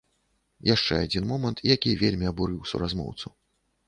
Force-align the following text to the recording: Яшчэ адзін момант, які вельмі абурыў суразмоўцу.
Яшчэ 0.75 0.93
адзін 1.05 1.27
момант, 1.31 1.61
які 1.73 1.93
вельмі 2.03 2.25
абурыў 2.31 2.65
суразмоўцу. 2.71 3.27